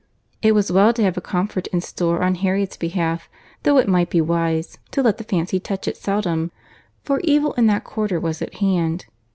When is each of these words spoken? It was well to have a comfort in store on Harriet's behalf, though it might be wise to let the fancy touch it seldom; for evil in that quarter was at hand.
It 0.41 0.55
was 0.55 0.71
well 0.71 0.93
to 0.93 1.03
have 1.03 1.15
a 1.15 1.21
comfort 1.21 1.67
in 1.67 1.79
store 1.79 2.23
on 2.23 2.33
Harriet's 2.33 2.75
behalf, 2.75 3.29
though 3.61 3.77
it 3.77 3.87
might 3.87 4.09
be 4.09 4.19
wise 4.19 4.79
to 4.89 5.03
let 5.03 5.19
the 5.19 5.23
fancy 5.23 5.59
touch 5.59 5.87
it 5.87 5.95
seldom; 5.95 6.49
for 7.03 7.19
evil 7.19 7.53
in 7.53 7.67
that 7.67 7.83
quarter 7.83 8.19
was 8.19 8.41
at 8.41 8.55
hand. 8.55 9.05